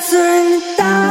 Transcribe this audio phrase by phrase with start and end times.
[0.00, 1.09] 尊道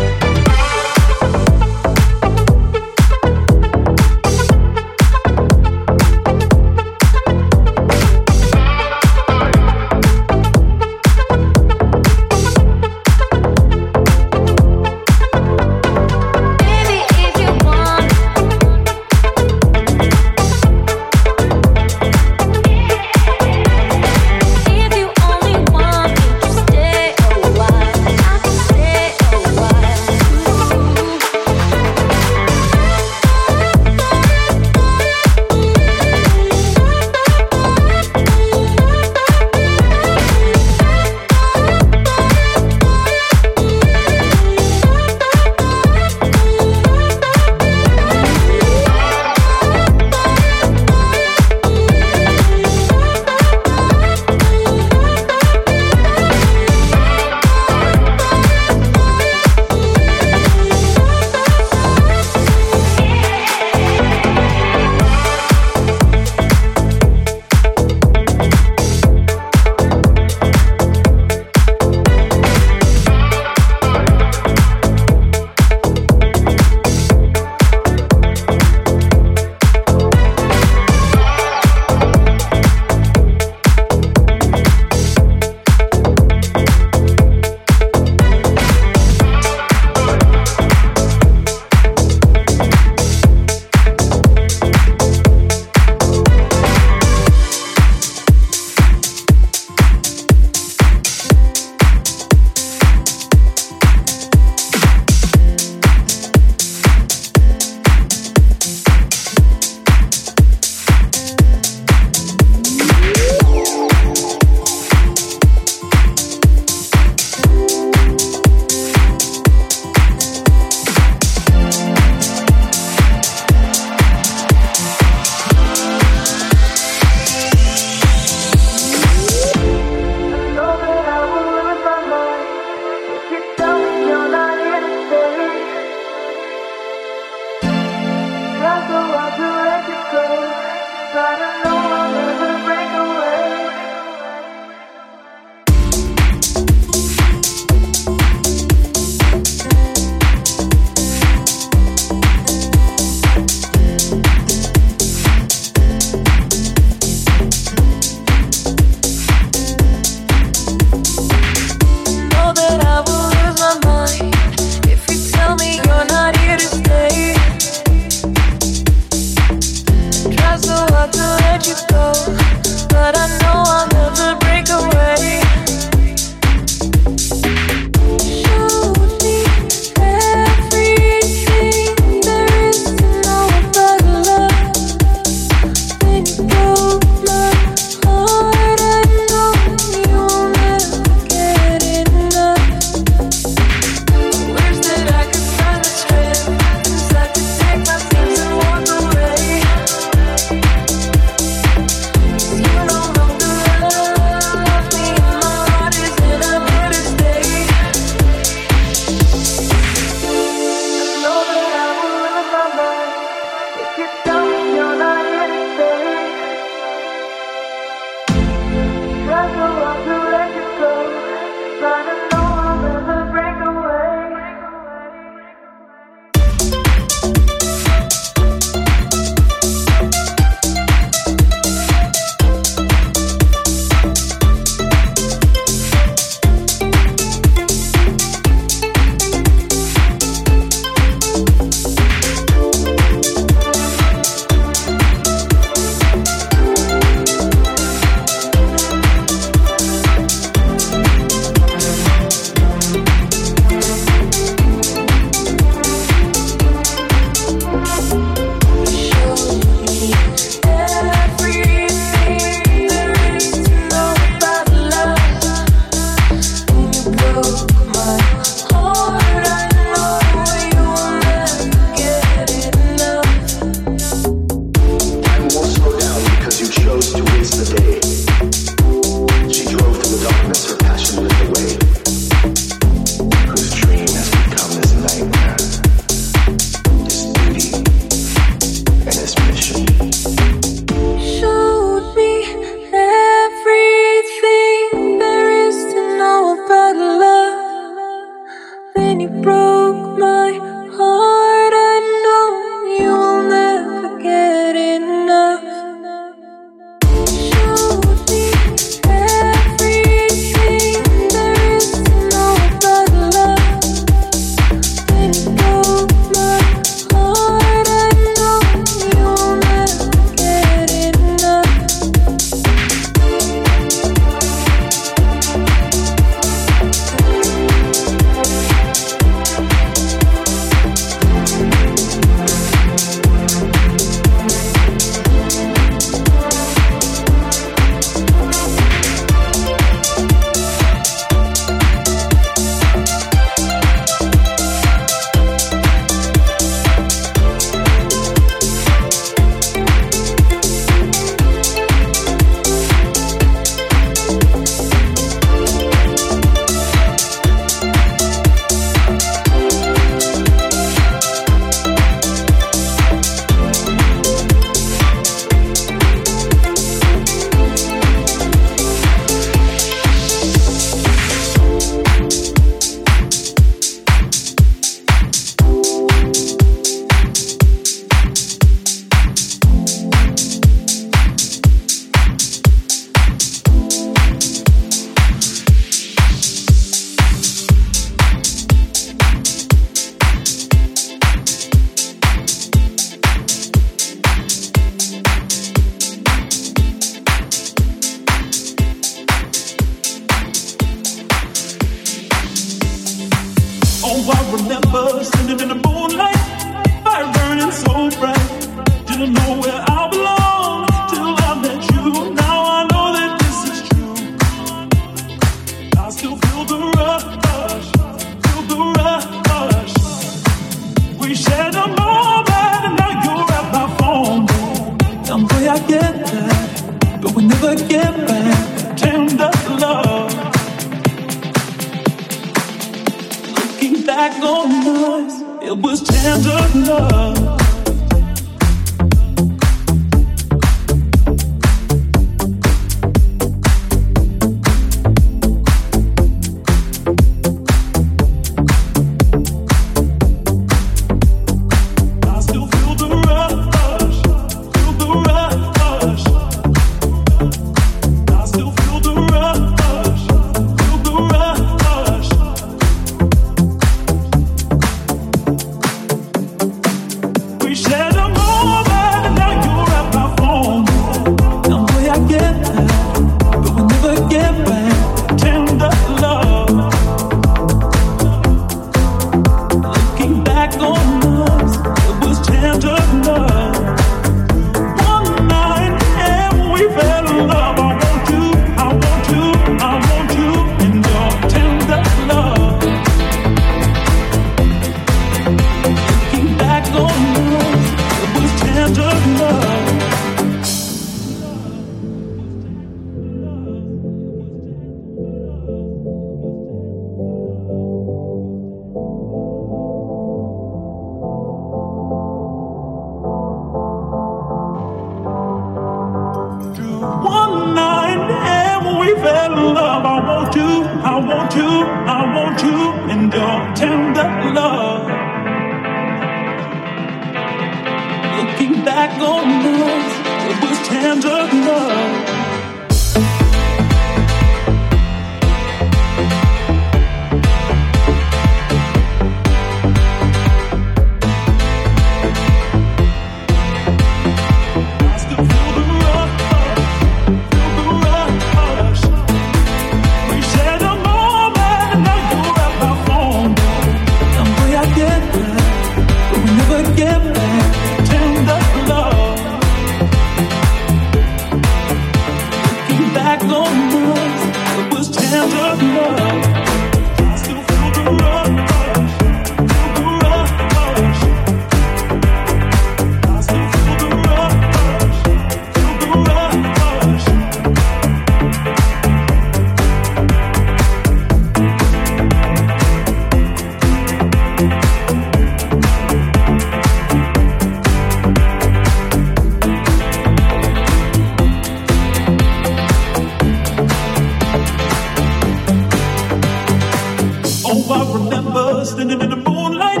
[597.70, 600.00] Oh, I remember standing in the moonlight,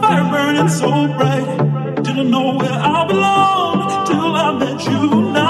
[0.00, 2.02] fire burning so bright.
[2.02, 5.43] Didn't know where I belonged till I met you now.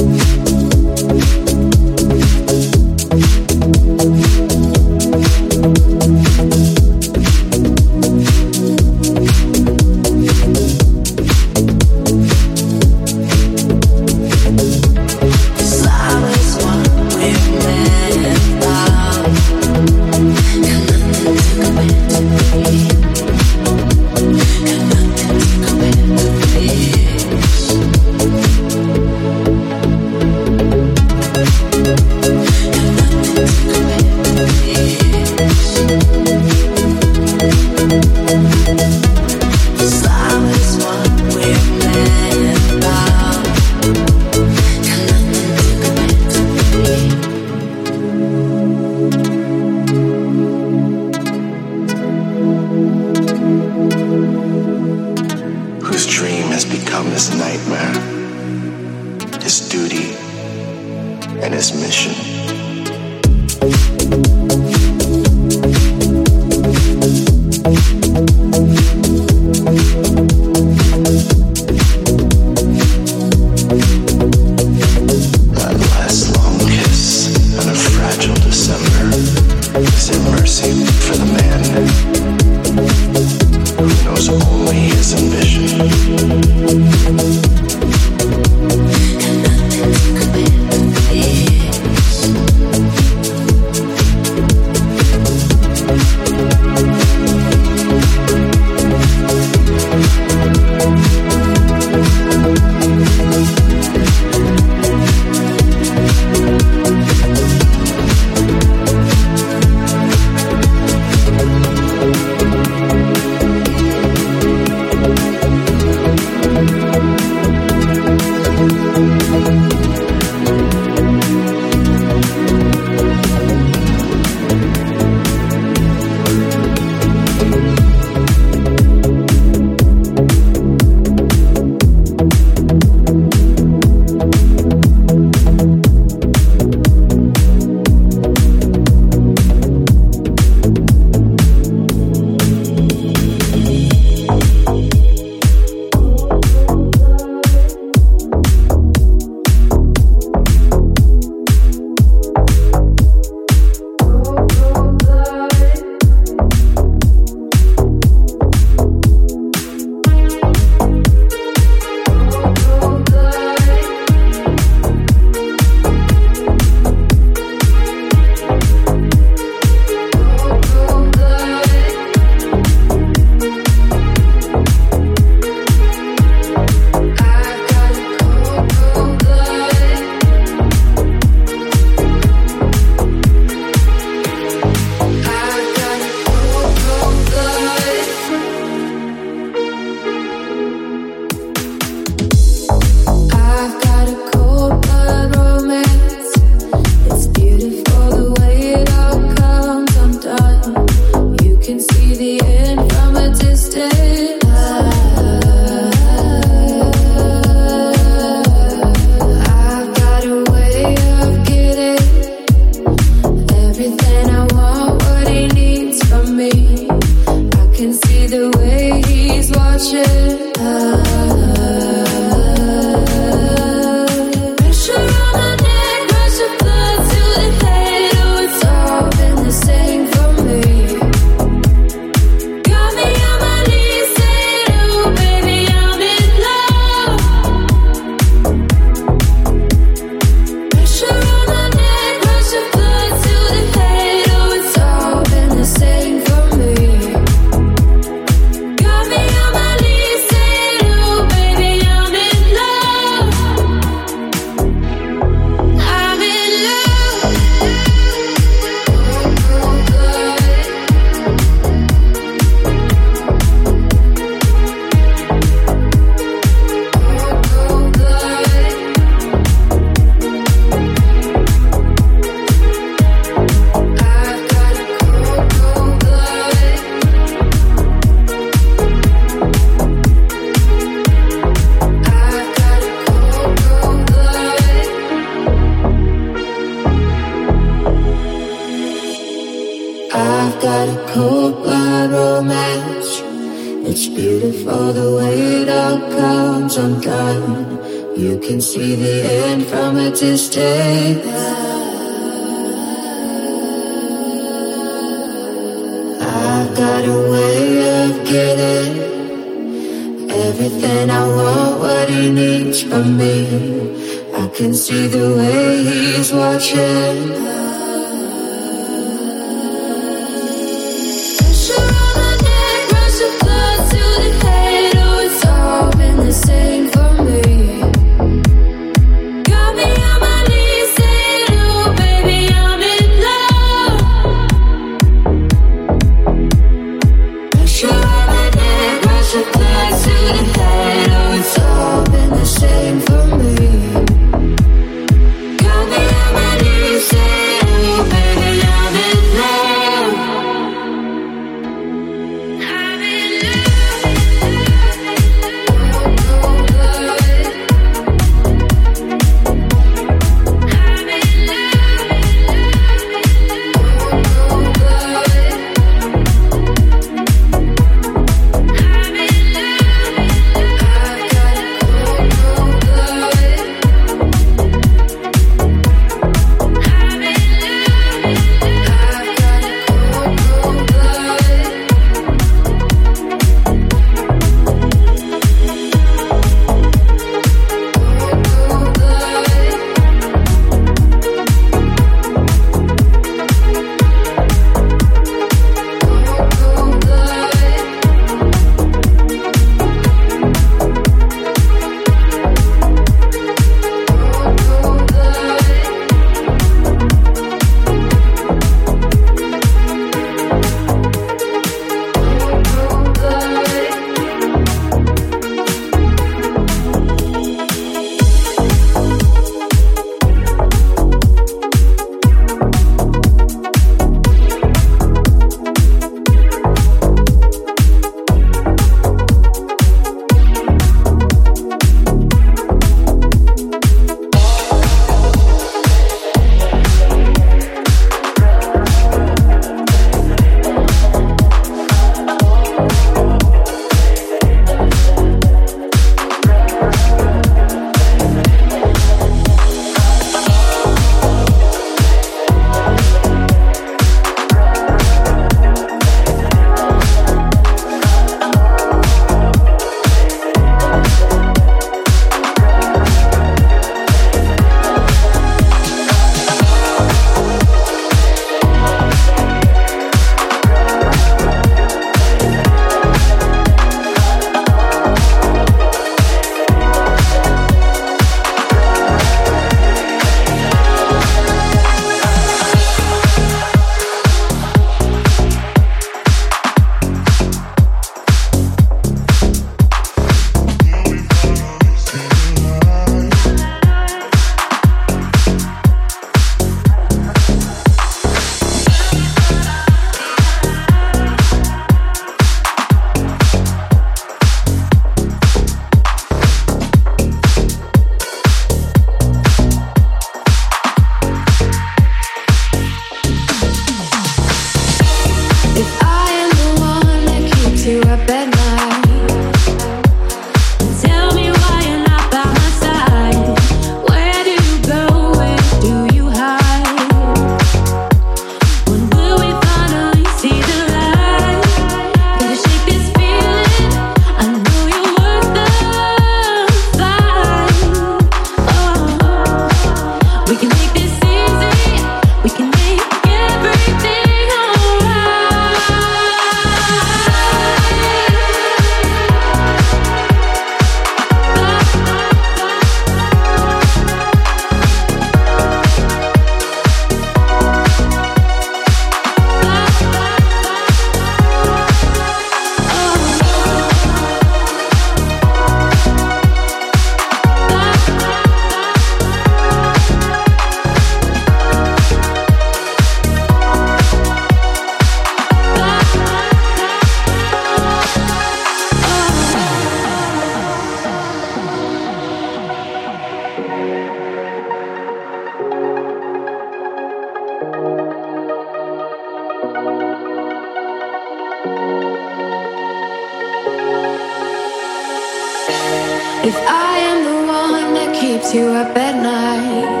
[596.43, 600.00] If I am the one that keeps you up at night